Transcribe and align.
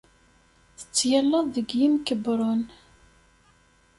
Tettgallaḍ 0.77 1.45
deg 1.55 1.67
yimkebbren. 1.79 2.61